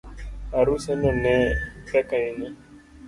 Aruseno 0.59 1.09
ne 1.21 1.35
pek 1.89 2.09
ahinya 2.17 2.51